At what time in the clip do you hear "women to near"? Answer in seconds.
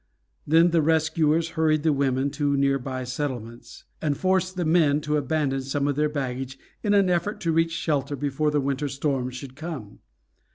1.93-2.79